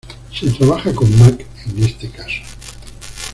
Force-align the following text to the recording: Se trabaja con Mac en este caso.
Se 0.33 0.49
trabaja 0.49 0.95
con 0.95 1.15
Mac 1.19 1.45
en 1.67 1.83
este 1.83 2.09
caso. 2.09 2.41